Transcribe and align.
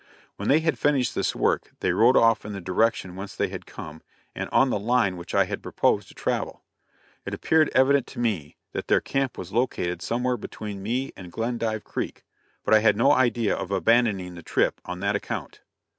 When 0.35 0.49
they 0.49 0.61
had 0.61 0.79
finished 0.79 1.13
this 1.13 1.35
work 1.35 1.73
they 1.79 1.91
rode 1.93 2.17
off 2.17 2.43
in 2.43 2.53
the 2.53 2.59
direction 2.59 3.15
whence 3.15 3.35
they 3.35 3.49
had 3.49 3.67
come 3.67 4.01
and 4.33 4.49
on 4.49 4.71
the 4.71 4.79
line 4.79 5.15
which 5.15 5.35
I 5.35 5.45
had 5.45 5.61
proposed 5.61 6.07
to 6.07 6.15
travel. 6.15 6.63
It 7.23 7.35
appeared 7.35 7.69
evident 7.75 8.07
to 8.07 8.19
me 8.19 8.57
that 8.71 8.87
their 8.87 8.99
camp 8.99 9.37
was 9.37 9.53
located 9.53 10.01
somewhere 10.01 10.37
between 10.37 10.81
me 10.81 11.13
and 11.15 11.31
Glendive 11.31 11.83
Creek, 11.83 12.25
but 12.63 12.73
I 12.73 12.79
had 12.79 12.97
no 12.97 13.11
idea 13.11 13.55
of 13.55 13.69
abandoning 13.69 14.33
the 14.33 14.41
trip 14.41 14.81
on 14.85 15.01
that 15.01 15.15
account. 15.15 15.61